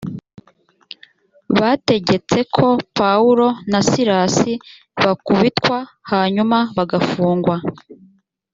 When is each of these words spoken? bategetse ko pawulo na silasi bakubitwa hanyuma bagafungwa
bategetse 1.59 2.39
ko 2.55 2.67
pawulo 2.97 3.47
na 3.71 3.79
silasi 3.89 4.53
bakubitwa 5.03 5.77
hanyuma 6.11 6.57
bagafungwa 6.77 7.55